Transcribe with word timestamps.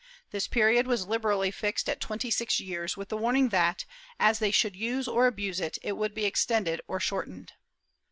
This 0.31 0.47
period 0.47 0.87
was 0.87 1.05
liberally 1.05 1.51
fixed 1.51 1.87
at 1.87 2.01
twenty 2.01 2.31
six 2.31 2.59
years, 2.59 2.97
with 2.97 3.09
the 3.09 3.17
warning 3.17 3.49
that, 3.49 3.85
as 4.19 4.39
they 4.39 4.49
should 4.49 4.75
use 4.75 5.07
or 5.07 5.27
abuse 5.27 5.59
it, 5.59 5.77
it 5.83 5.91
would 5.93 6.15
be 6.15 6.25
extended 6.25 6.81
or 6.87 6.99
shortened. 6.99 7.53